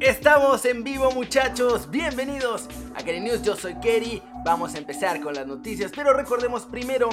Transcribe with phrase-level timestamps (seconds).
[0.00, 5.32] Estamos en vivo muchachos, bienvenidos a Kerry News, yo soy Kerry, vamos a empezar con
[5.32, 7.08] las noticias, pero recordemos primero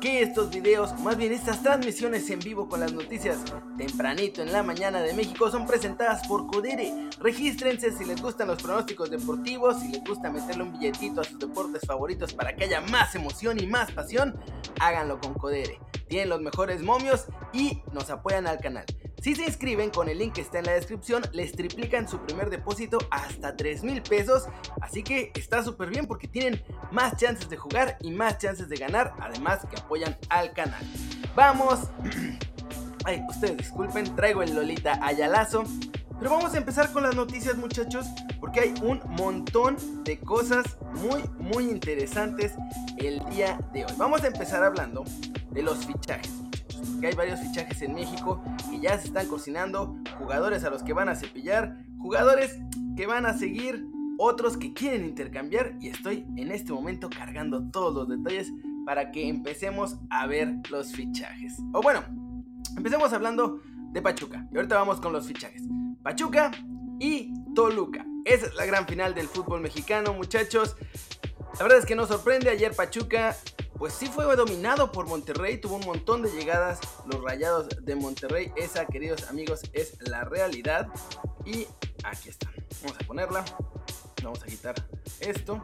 [0.00, 3.36] que estos videos, más bien estas transmisiones en vivo con las noticias
[3.76, 7.10] tempranito en la mañana de México son presentadas por Codere.
[7.20, 11.38] Regístrense si les gustan los pronósticos deportivos, si les gusta meterle un billetito a sus
[11.38, 14.40] deportes favoritos para que haya más emoción y más pasión,
[14.80, 15.78] háganlo con Codere.
[16.08, 18.86] Tienen los mejores momios y nos apoyan al canal.
[19.22, 22.50] Si se inscriben con el link que está en la descripción, les triplican su primer
[22.50, 24.48] depósito hasta 3 mil pesos.
[24.80, 26.60] Así que está súper bien porque tienen
[26.90, 29.14] más chances de jugar y más chances de ganar.
[29.20, 30.82] Además que apoyan al canal.
[31.36, 31.78] Vamos.
[33.04, 35.62] Ay, ustedes disculpen, traigo el Lolita Ayalazo.
[36.18, 38.06] Pero vamos a empezar con las noticias muchachos,
[38.40, 42.54] porque hay un montón de cosas muy, muy interesantes
[42.96, 43.92] el día de hoy.
[43.96, 45.04] Vamos a empezar hablando
[45.50, 46.42] de los fichajes
[47.02, 48.40] que hay varios fichajes en México
[48.82, 52.58] ya se están cocinando, jugadores a los que van a cepillar, jugadores
[52.96, 53.86] que van a seguir,
[54.18, 58.52] otros que quieren intercambiar y estoy en este momento cargando todos los detalles
[58.84, 61.58] para que empecemos a ver los fichajes.
[61.72, 62.02] O bueno,
[62.76, 63.60] empecemos hablando
[63.92, 65.62] de Pachuca y ahorita vamos con los fichajes.
[66.02, 66.50] Pachuca
[66.98, 68.04] y Toluca.
[68.24, 70.76] Esa es la gran final del fútbol mexicano, muchachos.
[71.58, 73.36] La verdad es que no sorprende, ayer Pachuca
[73.82, 78.52] pues sí fue dominado por Monterrey, tuvo un montón de llegadas, los rayados de Monterrey,
[78.54, 80.86] esa queridos amigos es la realidad.
[81.44, 81.66] Y
[82.04, 82.48] aquí está,
[82.80, 83.44] vamos a ponerla,
[84.22, 84.76] vamos a quitar
[85.18, 85.60] esto.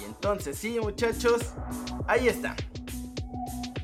[0.00, 1.42] Y entonces sí muchachos,
[2.06, 2.56] ahí está,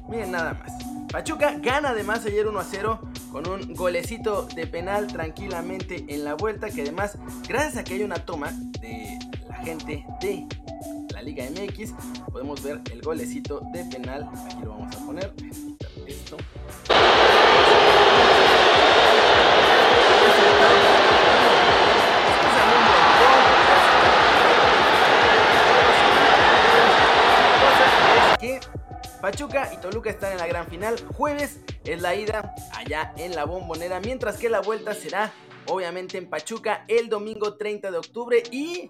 [0.08, 0.72] miren nada más,
[1.12, 6.32] Pachuca gana además ayer 1 a 0 con un golecito de penal tranquilamente en la
[6.32, 10.46] vuelta que además gracias a que hay una toma de la gente de
[11.28, 11.92] Liga MX.
[12.32, 14.26] Podemos ver el golecito de penal.
[14.46, 15.34] Aquí lo vamos a poner.
[16.06, 16.38] Esto.
[29.20, 30.96] Pachuca y Toluca están en la gran final.
[31.12, 35.30] Jueves es la ida allá en la bombonera, mientras que la vuelta será
[35.66, 38.88] obviamente en Pachuca el domingo 30 de octubre y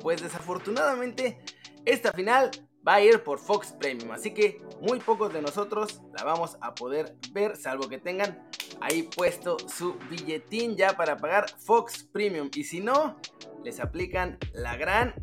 [0.00, 1.38] pues desafortunadamente
[1.86, 2.50] esta final
[2.86, 6.74] va a ir por Fox Premium, así que muy pocos de nosotros la vamos a
[6.74, 8.48] poder ver, salvo que tengan
[8.80, 12.50] ahí puesto su billetín ya para pagar Fox Premium.
[12.54, 13.16] Y si no,
[13.64, 15.14] les aplican la gran...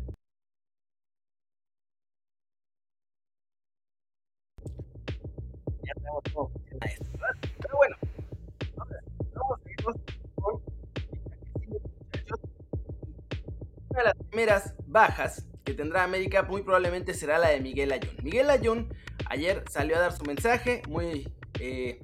[5.82, 7.10] Ya tenemos cómo funciona esto,
[7.60, 7.96] Pero bueno,
[9.34, 9.96] vamos a irnos
[10.34, 10.62] con
[13.90, 18.16] una de las primeras bajas que tendrá América muy probablemente será la de Miguel Ayun.
[18.22, 18.94] Miguel Ayun
[19.26, 22.02] ayer salió a dar su mensaje muy eh,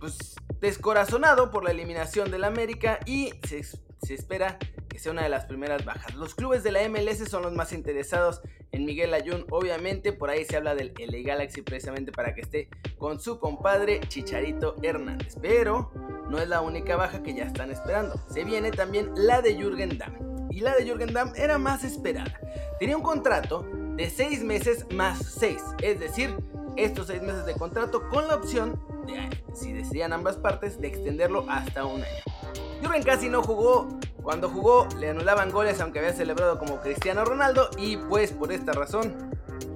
[0.00, 5.28] pues, descorazonado por la eliminación del América y se, se espera que sea una de
[5.28, 6.14] las primeras bajas.
[6.14, 8.42] Los clubes de la MLS son los más interesados
[8.72, 12.68] en Miguel Ayun, obviamente por ahí se habla del LA Galaxy precisamente para que esté
[12.98, 15.92] con su compadre Chicharito Hernández, pero
[16.28, 18.14] no es la única baja que ya están esperando.
[18.30, 22.38] Se viene también la de Jürgen Damm y la de Jürgen Damm era más esperada.
[22.78, 26.36] Tenía un contrato de 6 meses más 6, es decir,
[26.76, 31.46] estos 6 meses de contrato con la opción, de, si decidían ambas partes, de extenderlo
[31.48, 32.22] hasta un año.
[32.82, 33.88] Jürgen casi no jugó,
[34.22, 38.72] cuando jugó le anulaban goles aunque había celebrado como Cristiano Ronaldo y pues por esta
[38.72, 39.30] razón,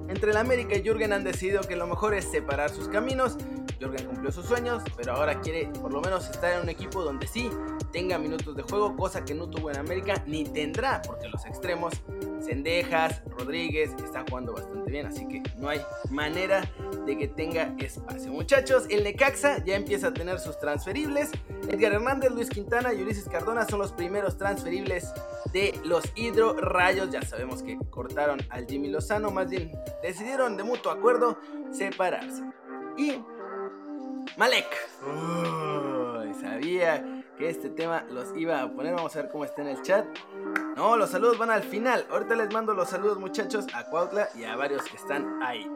[0.09, 3.37] entre el América y Jürgen han decidido que lo mejor es separar sus caminos
[3.79, 7.27] Jorgen cumplió sus sueños, pero ahora quiere por lo menos estar en un equipo donde
[7.27, 7.49] sí
[7.91, 11.93] tenga minutos de juego, cosa que no tuvo en América ni tendrá, porque los extremos,
[12.41, 16.69] Cendejas, Rodríguez, están jugando bastante bien, así que no hay manera
[17.05, 18.31] de que tenga espacio.
[18.31, 21.31] Muchachos, el Necaxa ya empieza a tener sus transferibles.
[21.69, 25.11] Edgar Hernández, Luis Quintana y Ulises Cardona son los primeros transferibles
[25.51, 27.09] de los Hidro Rayos.
[27.11, 29.71] Ya sabemos que cortaron al Jimmy Lozano, más bien
[30.01, 31.37] decidieron de mutuo acuerdo
[31.71, 32.43] separarse.
[32.97, 33.21] Y
[34.35, 34.67] Malek.
[36.41, 38.95] sabía que este tema los iba a poner.
[38.95, 40.05] Vamos a ver cómo está en el chat.
[40.75, 42.05] No, los saludos van al final.
[42.11, 45.69] Ahorita les mando los saludos, muchachos, a Cuautla y a varios que están ahí.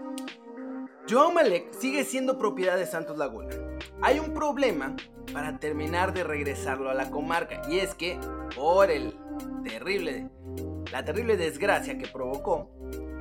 [1.10, 3.56] Joao Malek sigue siendo propiedad de Santos Laguna.
[4.02, 4.96] Hay un problema
[5.34, 7.62] para terminar de regresarlo a la comarca.
[7.70, 8.20] Y es que,
[8.56, 9.18] por el
[9.64, 10.30] terrible,
[10.92, 12.70] la terrible desgracia que provocó,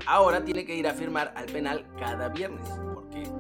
[0.06, 2.68] ahora tiene que ir a firmar al penal cada viernes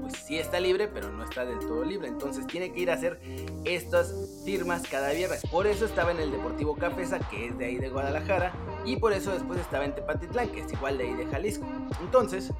[0.00, 2.08] pues sí está libre, pero no está del todo libre.
[2.08, 3.20] Entonces tiene que ir a hacer
[3.64, 4.14] estas
[4.44, 5.42] firmas cada viernes.
[5.50, 8.52] Por eso estaba en el Deportivo Cafesa, que es de ahí de Guadalajara,
[8.84, 11.66] y por eso después estaba en Tepatitlán, que es igual de ahí de Jalisco.
[12.00, 12.52] Entonces,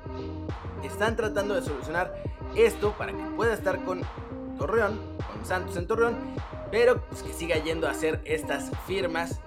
[0.83, 2.15] están tratando de solucionar
[2.55, 4.03] esto para que pueda estar con
[4.59, 4.99] Torreón,
[5.33, 6.17] con Santos en Torreón,
[6.71, 9.41] pero pues que siga yendo a hacer estas firmas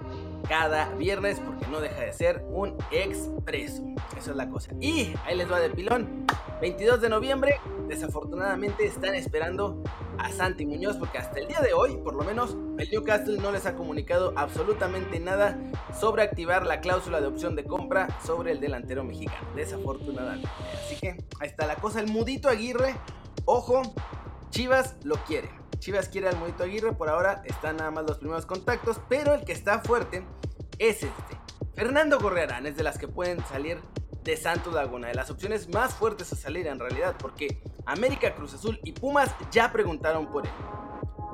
[0.48, 3.84] cada viernes porque no deja de ser un expreso.
[4.16, 4.72] Eso es la cosa.
[4.80, 6.26] Y ahí les va de pilón.
[6.60, 9.82] 22 de noviembre, desafortunadamente están esperando
[10.18, 13.52] a Santi Muñoz porque hasta el día de hoy, por lo menos, el Newcastle no
[13.52, 15.58] les ha comunicado absolutamente nada
[15.98, 19.46] sobre activar la cláusula de opción de compra sobre el delantero mexicano.
[19.54, 20.48] Desafortunadamente.
[20.84, 21.10] Así que
[21.40, 22.00] ahí está la cosa.
[22.00, 22.94] El mudito Aguirre,
[23.44, 23.82] ojo,
[24.50, 25.50] Chivas lo quiere.
[25.78, 29.44] Chivas quiere al Mudito Aguirre, por ahora están nada más los primeros contactos, pero el
[29.44, 30.24] que está fuerte
[30.78, 31.38] es este.
[31.74, 33.80] Fernando Gorrearán es de las que pueden salir
[34.22, 38.54] de Santos Laguna, de las opciones más fuertes a salir en realidad, porque América, Cruz
[38.54, 40.52] Azul y Pumas ya preguntaron por él.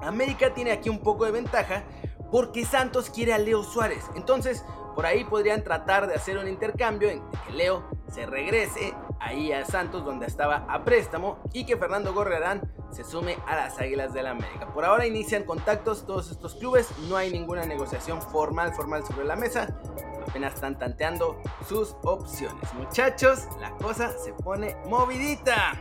[0.03, 1.85] América tiene aquí un poco de ventaja
[2.31, 4.05] porque Santos quiere a Leo Suárez.
[4.17, 4.65] Entonces,
[4.95, 9.65] por ahí podrían tratar de hacer un intercambio en que Leo se regrese ahí a
[9.65, 14.25] Santos donde estaba a préstamo y que Fernando Gorrearán se sume a las Águilas del
[14.25, 14.73] la América.
[14.73, 19.37] Por ahora inician contactos todos estos clubes, no hay ninguna negociación formal formal sobre la
[19.37, 19.69] mesa,
[20.27, 22.73] apenas están tanteando sus opciones.
[22.75, 25.75] Muchachos, la cosa se pone movidita.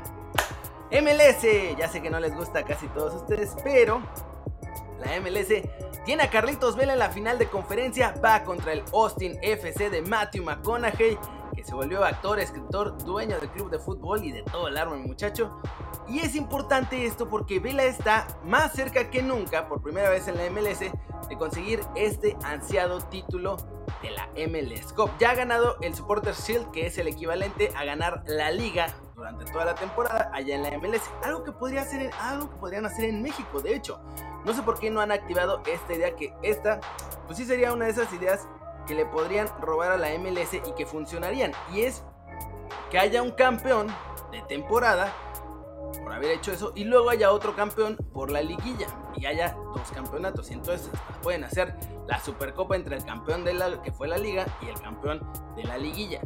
[0.92, 4.02] MLS, ya sé que no les gusta a casi todos ustedes, pero
[5.00, 5.64] la MLS
[6.04, 10.02] tiene a Carlitos Vela en la final de conferencia, va contra el Austin FC de
[10.02, 11.18] Matthew McConaughey
[11.60, 14.96] que se volvió actor, escritor, dueño del club de fútbol y de todo el arma,
[14.96, 15.60] muchacho.
[16.08, 20.38] Y es importante esto porque Vela está más cerca que nunca, por primera vez en
[20.38, 23.58] la MLS, de conseguir este ansiado título
[24.02, 25.12] de la MLS Cup.
[25.20, 29.44] Ya ha ganado el Supporter Shield, que es el equivalente a ganar la liga durante
[29.44, 31.12] toda la temporada allá en la MLS.
[31.26, 34.00] Algo que podría hacer, algo que podrían hacer en México, de hecho.
[34.46, 36.80] No sé por qué no han activado esta idea que esta,
[37.26, 38.48] pues sí sería una de esas ideas
[38.90, 41.52] que le podrían robar a la MLS y que funcionarían.
[41.72, 42.04] Y es
[42.90, 43.86] que haya un campeón
[44.32, 45.14] de temporada
[46.04, 49.92] por haber hecho eso y luego haya otro campeón por la liguilla y haya dos
[49.94, 50.50] campeonatos.
[50.50, 50.90] Y entonces
[51.22, 51.76] pueden hacer
[52.08, 55.22] la supercopa entre el campeón de la que fue la liga y el campeón
[55.56, 56.22] de la liguilla.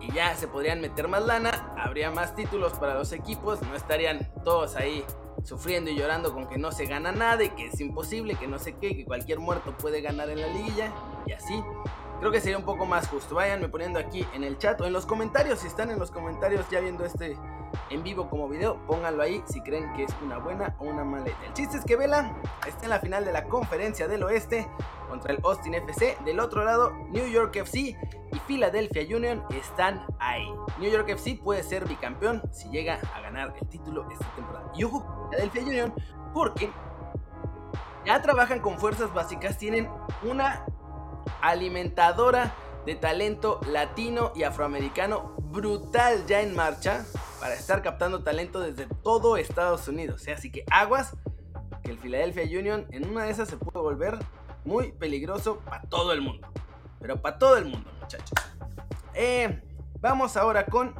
[0.00, 4.32] Y ya se podrían meter más lana habría más títulos para los equipos no estarían
[4.42, 5.04] todos ahí
[5.42, 8.58] sufriendo y llorando con que no se gana nada y que es imposible que no
[8.58, 10.92] sé qué que cualquier muerto puede ganar en la liguilla
[11.26, 11.62] y así
[12.20, 13.34] Creo que sería un poco más justo.
[13.34, 15.60] Váyanme poniendo aquí en el chat o en los comentarios.
[15.60, 17.36] Si están en los comentarios ya viendo este
[17.90, 21.24] en vivo como video, pónganlo ahí si creen que es una buena o una mala
[21.24, 21.36] idea.
[21.46, 22.34] El chiste es que Vela
[22.66, 24.66] está en la final de la conferencia del oeste
[25.08, 26.16] contra el Austin FC.
[26.24, 27.96] Del otro lado, New York FC
[28.32, 30.46] y Philadelphia Union están ahí.
[30.78, 34.72] New York FC puede ser bicampeón si llega a ganar el título esta temporada.
[34.74, 35.94] Y ojo, Philadelphia Union,
[36.32, 36.70] porque
[38.06, 39.88] ya trabajan con fuerzas básicas, tienen
[40.22, 40.64] una
[41.40, 47.04] alimentadora de talento latino y afroamericano brutal ya en marcha
[47.40, 50.26] para estar captando talento desde todo Estados Unidos.
[50.28, 50.32] ¿eh?
[50.32, 51.16] Así que aguas
[51.82, 54.18] que el Philadelphia Union en una de esas se puede volver
[54.64, 56.48] muy peligroso para todo el mundo.
[57.00, 58.32] Pero para todo el mundo, muchachos.
[59.14, 59.62] Eh,
[60.00, 60.94] vamos ahora con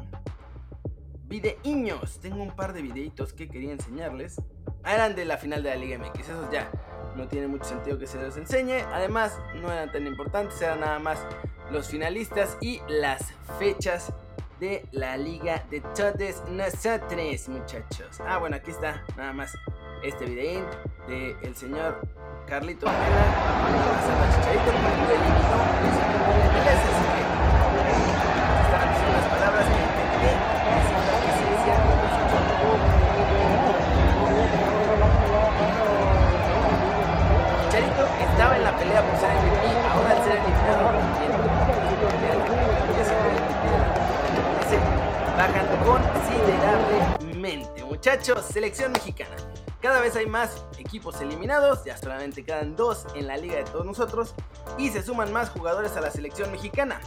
[1.25, 2.21] videiños.
[2.21, 4.41] Tengo un par de videitos que quería enseñarles.
[4.85, 6.21] Eran de la final de la Liga MX.
[6.21, 6.71] Esos ya
[7.17, 8.83] no tiene mucho sentido que se los enseñe.
[8.93, 11.19] Además, no eran tan importantes, eran nada más
[11.71, 14.13] los finalistas y las fechas
[14.61, 18.21] de la liga de todos nosotros, muchachos.
[18.27, 19.53] Ah, bueno, aquí está nada más
[20.03, 20.65] este videín
[21.09, 22.01] de el señor
[22.47, 23.37] Carlito Vela.
[48.67, 49.37] Selección mexicana.
[49.81, 53.87] Cada vez hay más equipos eliminados, ya solamente quedan dos en la liga de todos
[53.87, 54.35] nosotros
[54.77, 57.01] y se suman más jugadores a la selección mexicana.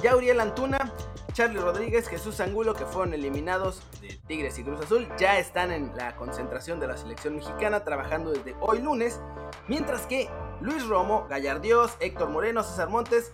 [0.00, 0.92] Ya Uriel Antuna,
[1.32, 5.90] Charlie Rodríguez, Jesús Angulo, que fueron eliminados de Tigres y Cruz Azul, ya están en
[5.96, 9.18] la concentración de la selección mexicana trabajando desde hoy lunes,
[9.66, 13.32] mientras que Luis Romo, Gallardios, Héctor Moreno, César Montes,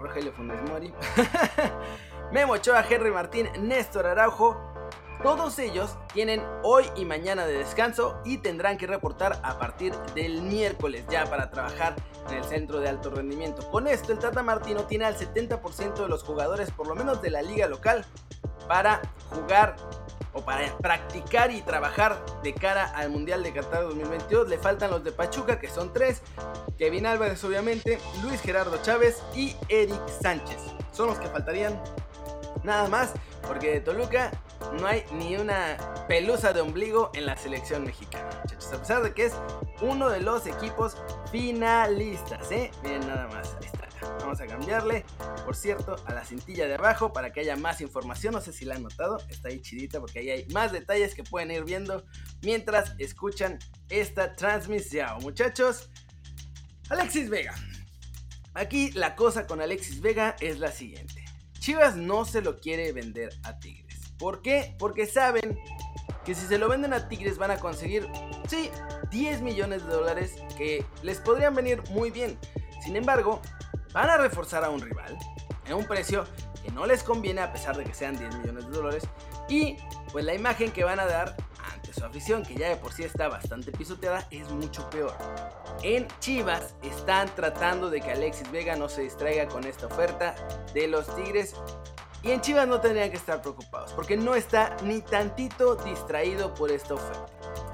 [0.00, 0.92] Rogelio Funes Mori,
[2.30, 4.73] Memo Ochoa, Henry Martín, Néstor Araujo,
[5.24, 10.42] todos ellos tienen hoy y mañana de descanso y tendrán que reportar a partir del
[10.42, 11.96] miércoles ya para trabajar
[12.28, 13.66] en el centro de alto rendimiento.
[13.70, 17.30] Con esto el Tata Martino tiene al 70% de los jugadores por lo menos de
[17.30, 18.04] la liga local
[18.68, 19.00] para
[19.30, 19.76] jugar
[20.34, 24.46] o para practicar y trabajar de cara al Mundial de Qatar 2022.
[24.50, 26.20] Le faltan los de Pachuca, que son tres.
[26.76, 30.58] Kevin Álvarez, obviamente, Luis Gerardo Chávez y Eric Sánchez.
[30.92, 31.80] Son los que faltarían
[32.62, 33.14] nada más,
[33.46, 34.30] porque de Toluca
[34.72, 35.76] no hay ni una
[36.08, 38.72] pelusa de ombligo en la selección mexicana, muchachos.
[38.72, 39.34] A pesar de que es
[39.80, 40.96] uno de los equipos
[41.30, 42.70] finalistas, ¿eh?
[42.82, 43.84] Miren nada más, ahí está.
[44.20, 45.04] Vamos a cambiarle,
[45.44, 48.34] por cierto, a la cintilla de abajo para que haya más información.
[48.34, 51.24] No sé si la han notado, está ahí chidita porque ahí hay más detalles que
[51.24, 52.04] pueden ir viendo
[52.42, 55.22] mientras escuchan esta transmisión.
[55.22, 55.90] Muchachos,
[56.90, 57.54] Alexis Vega.
[58.54, 61.24] Aquí la cosa con Alexis Vega es la siguiente.
[61.58, 63.83] Chivas no se lo quiere vender a Tigres.
[64.18, 64.74] ¿Por qué?
[64.78, 65.58] Porque saben
[66.24, 68.08] que si se lo venden a Tigres van a conseguir,
[68.48, 68.70] sí,
[69.10, 72.38] 10 millones de dólares que les podrían venir muy bien.
[72.82, 73.40] Sin embargo,
[73.92, 75.16] van a reforzar a un rival
[75.66, 76.24] en un precio
[76.62, 79.04] que no les conviene a pesar de que sean 10 millones de dólares
[79.48, 79.76] y
[80.12, 81.36] pues la imagen que van a dar
[81.72, 85.14] ante su afición que ya de por sí está bastante pisoteada es mucho peor.
[85.82, 90.34] En Chivas están tratando de que Alexis Vega no se distraiga con esta oferta
[90.72, 91.54] de los Tigres
[92.24, 96.70] y en Chivas no tendrían que estar preocupados porque no está ni tantito distraído por
[96.70, 97.26] esta oferta.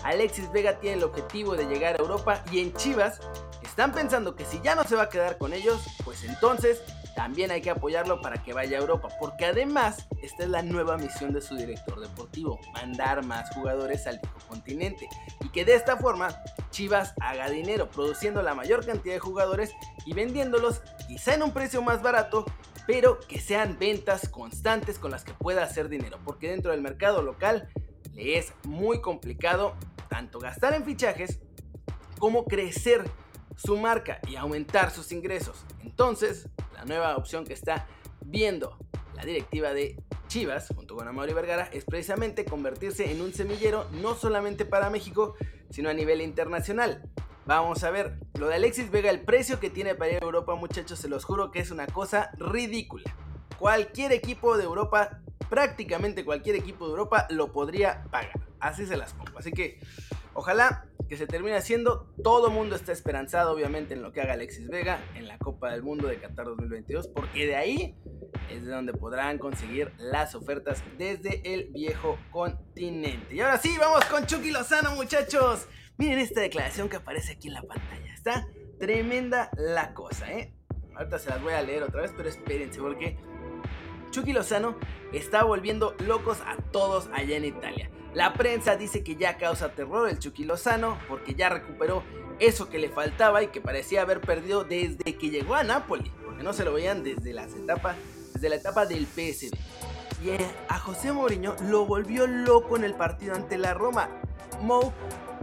[0.03, 3.21] Alexis Vega tiene el objetivo de llegar a Europa y en Chivas
[3.63, 6.83] están pensando que si ya no se va a quedar con ellos, pues entonces
[7.15, 10.97] también hay que apoyarlo para que vaya a Europa, porque además esta es la nueva
[10.97, 15.09] misión de su director deportivo, mandar más jugadores al continente
[15.41, 16.35] y que de esta forma
[16.71, 19.73] Chivas haga dinero, produciendo la mayor cantidad de jugadores
[20.07, 22.47] y vendiéndolos quizá en un precio más barato,
[22.91, 27.23] pero que sean ventas constantes con las que pueda hacer dinero, porque dentro del mercado
[27.23, 27.69] local
[28.15, 29.77] le es muy complicado
[30.09, 31.39] tanto gastar en fichajes
[32.19, 33.09] como crecer
[33.55, 35.65] su marca y aumentar sus ingresos.
[35.85, 37.87] Entonces, la nueva opción que está
[38.23, 38.77] viendo
[39.15, 39.95] la directiva de
[40.27, 45.37] Chivas, junto con Amaury Vergara, es precisamente convertirse en un semillero no solamente para México,
[45.71, 47.09] sino a nivel internacional.
[47.47, 50.55] Vamos a ver, lo de Alexis Vega, el precio que tiene para ir a Europa,
[50.55, 53.15] muchachos, se los juro que es una cosa ridícula.
[53.59, 58.39] Cualquier equipo de Europa, prácticamente cualquier equipo de Europa lo podría pagar.
[58.61, 59.39] Así se las pongo.
[59.39, 59.81] Así que
[60.35, 62.07] ojalá que se termine haciendo.
[62.23, 65.83] Todo mundo está esperanzado, obviamente, en lo que haga Alexis Vega en la Copa del
[65.83, 67.97] Mundo de Qatar 2022, porque de ahí
[68.49, 73.35] es de donde podrán conseguir las ofertas desde el viejo continente.
[73.35, 75.67] Y ahora sí, vamos con Chucky Lozano, muchachos.
[76.01, 78.15] Miren esta declaración que aparece aquí en la pantalla.
[78.15, 80.51] Está tremenda la cosa, ¿eh?
[80.97, 83.19] Ahorita se las voy a leer otra vez, pero espérense, porque
[84.11, 84.79] Chucky Lozano
[85.13, 87.91] está volviendo locos a todos allá en Italia.
[88.15, 92.03] La prensa dice que ya causa terror el Chucky Lozano porque ya recuperó
[92.39, 96.43] eso que le faltaba y que parecía haber perdido desde que llegó a Napoli, porque
[96.43, 97.97] no se lo veían desde las etapas,
[98.33, 99.55] desde la etapa del PSV.
[100.25, 100.31] Y
[100.67, 104.09] a José Mourinho lo volvió loco en el partido ante la Roma.
[104.63, 104.95] Mou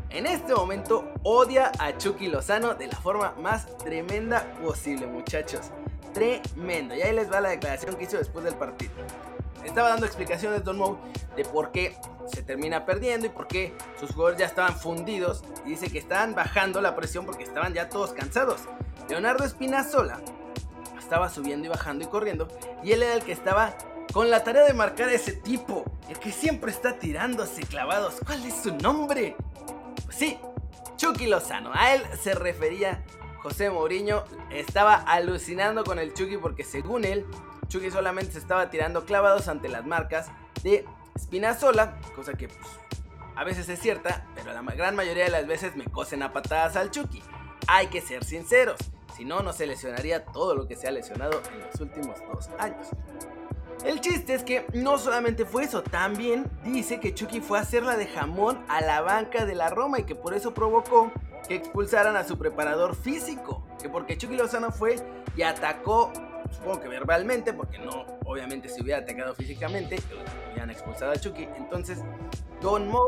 [0.10, 5.72] en este momento odia a Chucky Lozano de la forma más tremenda posible, muchachos.
[6.14, 6.96] Tremendo.
[6.96, 8.94] Y ahí les va la declaración que hizo después del partido
[9.68, 10.98] estaba dando explicaciones Don Moe
[11.36, 11.98] de por qué
[12.34, 16.36] se termina perdiendo y por qué sus jugadores ya estaban fundidos y dice que estaban
[16.36, 18.62] bajando la presión porque estaban ya todos cansados.
[19.10, 20.20] Leonardo Espinazola
[20.98, 22.48] estaba subiendo y bajando y corriendo
[22.84, 23.78] y él era el que estaba
[24.14, 28.16] con la tarea de marcar a ese tipo, el que siempre está tirándose clavados.
[28.26, 29.36] ¿Cuál es su nombre?
[30.18, 30.40] Sí,
[30.96, 31.72] Chucky Lozano.
[31.74, 33.04] A él se refería
[33.44, 34.24] José Mourinho.
[34.50, 37.28] Estaba alucinando con el Chucky porque según él
[37.68, 40.32] Chucky solamente se estaba tirando clavados ante las marcas
[40.64, 40.86] de
[41.20, 42.68] Spinazzola, cosa que pues,
[43.36, 46.76] a veces es cierta, pero la gran mayoría de las veces me cosen a patadas
[46.78, 47.22] al Chucky.
[47.68, 48.80] Hay que ser sinceros,
[49.16, 52.50] si no, no se lesionaría todo lo que se ha lesionado en los últimos dos
[52.58, 52.88] años.
[53.86, 57.96] El chiste es que no solamente fue eso, también dice que Chucky fue a hacerla
[57.96, 61.12] de jamón a la banca de la Roma y que por eso provocó
[61.48, 63.66] que expulsaran a su preparador físico.
[63.82, 64.96] Que porque Chucky Lozano fue
[65.36, 66.12] y atacó
[66.52, 69.98] supongo que verbalmente, porque no, obviamente si hubiera atacado físicamente,
[70.52, 71.48] hubieran expulsado a Chucky.
[71.58, 72.00] Entonces,
[72.62, 73.08] Don Mo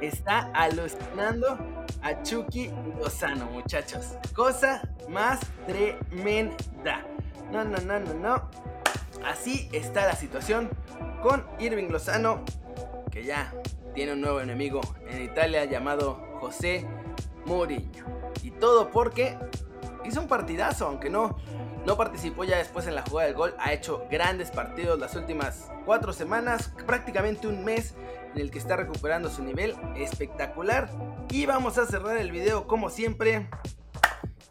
[0.00, 1.58] está alucinando
[2.02, 4.14] a Chucky Lozano, muchachos.
[4.34, 7.04] Cosa más tremenda.
[7.50, 8.50] No, no, no, no, no.
[9.24, 10.70] Así está la situación
[11.22, 12.44] con Irving Lozano,
[13.10, 13.52] que ya
[13.94, 16.86] tiene un nuevo enemigo en Italia llamado José
[17.44, 18.04] Mourinho.
[18.42, 19.36] Y todo porque
[20.04, 21.36] hizo un partidazo, aunque no,
[21.84, 23.54] no participó ya después en la jugada del gol.
[23.58, 27.94] Ha hecho grandes partidos las últimas cuatro semanas, prácticamente un mes
[28.34, 30.90] en el que está recuperando su nivel espectacular.
[31.30, 33.48] Y vamos a cerrar el video como siempre.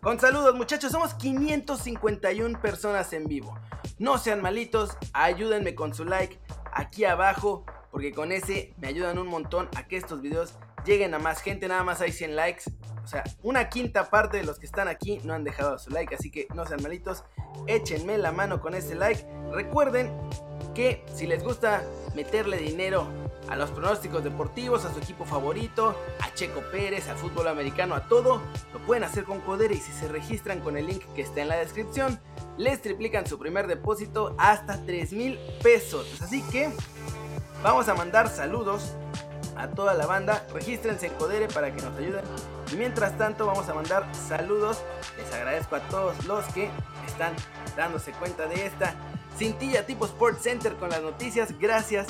[0.01, 3.57] Con saludos muchachos, somos 551 personas en vivo.
[3.99, 6.39] No sean malitos, ayúdenme con su like
[6.73, 11.19] aquí abajo, porque con ese me ayudan un montón a que estos videos lleguen a
[11.19, 11.67] más gente.
[11.67, 12.63] Nada más hay 100 likes
[13.09, 16.13] o sea, una quinta parte de los que están aquí no han dejado su like,
[16.13, 17.23] así que no sean malitos,
[17.65, 19.25] échenme la mano con ese like.
[19.51, 20.13] Recuerden
[20.79, 21.83] que si les gusta
[22.15, 23.05] meterle dinero
[23.49, 28.07] a los pronósticos deportivos, a su equipo favorito, a Checo Pérez, al fútbol americano, a
[28.07, 31.41] todo, lo pueden hacer con Codere y si se registran con el link que está
[31.41, 32.21] en la descripción,
[32.55, 36.21] les triplican su primer depósito hasta 3 mil pesos.
[36.21, 36.69] Así que
[37.61, 38.93] vamos a mandar saludos
[39.57, 40.47] a toda la banda.
[40.53, 42.23] Regístrense en Codere para que nos ayuden.
[42.71, 44.81] Y mientras tanto vamos a mandar saludos.
[45.17, 46.69] Les agradezco a todos los que
[47.05, 47.33] están
[47.75, 48.95] dándose cuenta de esta
[49.37, 51.57] cintilla tipo Sports Center con las noticias.
[51.59, 52.07] Gracias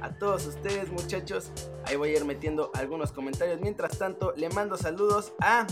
[0.00, 1.50] a todos ustedes muchachos.
[1.84, 3.60] Ahí voy a ir metiendo algunos comentarios.
[3.60, 5.66] Mientras tanto, le mando saludos a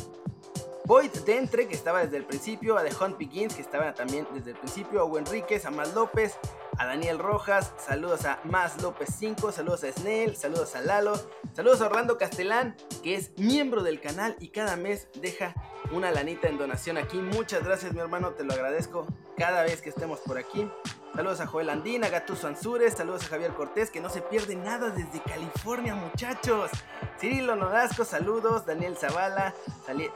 [0.85, 4.53] Boyd Dentre, que estaba desde el principio, a The Hunt Begins, que estaba también desde
[4.53, 6.37] el principio, a Hugo Enríquez, a Mal López,
[6.81, 11.13] a Daniel Rojas, saludos a Más López 5, saludos a Snell, saludos a Lalo,
[11.53, 15.53] saludos a Orlando Castelán, que es miembro del canal y cada mes deja
[15.93, 17.19] una lanita en donación aquí.
[17.19, 19.07] Muchas gracias mi hermano, te lo agradezco
[19.37, 20.71] cada vez que estemos por aquí.
[21.15, 24.91] Saludos a Joel Andina, Gatuso Ansures, saludos a Javier Cortés, que no se pierde nada
[24.91, 26.71] desde California, muchachos.
[27.19, 28.65] Cirilo Nodasco, saludos.
[28.65, 29.55] Daniel Zavala,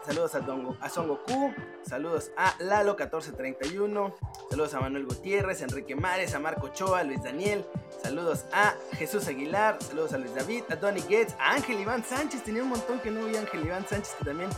[0.06, 4.14] saludos a, Dongo, a Son Goku, saludos a Lalo1431,
[4.48, 7.66] saludos a Manuel Gutiérrez, Enrique Mares, a Marco Choa, Luis Daniel,
[8.02, 12.44] saludos a Jesús Aguilar, saludos a Luis David, a Tony Gates, a Ángel Iván Sánchez,
[12.44, 14.50] tenía un montón que no vi a Ángel Iván Sánchez, que también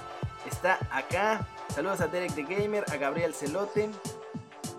[0.47, 1.47] está acá.
[1.75, 3.90] Saludos a Derek the Gamer, a Gabriel Celote,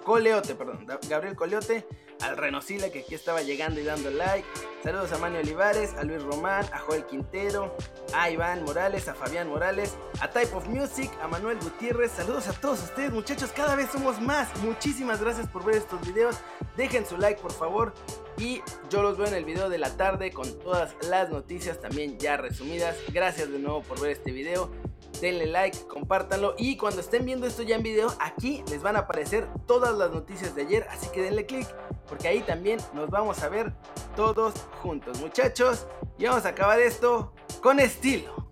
[0.07, 1.85] Coleote, perdón, Gabriel Coleote,
[2.21, 4.47] al Renosile que aquí estaba llegando y dando like.
[4.81, 7.75] Saludos a Manny Olivares, a Luis Román, a Joel Quintero,
[8.13, 12.13] a Iván Morales, a Fabián Morales, a Type of Music, a Manuel Gutiérrez.
[12.13, 14.47] Saludos a todos ustedes, muchachos, cada vez somos más.
[14.63, 16.37] Muchísimas gracias por ver estos videos.
[16.77, 17.93] Dejen su like, por favor.
[18.37, 22.17] Y yo los veo en el video de la tarde con todas las noticias también
[22.17, 22.95] ya resumidas.
[23.11, 24.71] Gracias de nuevo por ver este video
[25.21, 28.99] denle like, compártanlo y cuando estén viendo esto ya en video, aquí les van a
[28.99, 31.67] aparecer todas las noticias de ayer, así que denle click
[32.07, 33.73] porque ahí también nos vamos a ver
[34.15, 35.85] todos juntos, muchachos,
[36.17, 38.46] y vamos a acabar esto con estilo.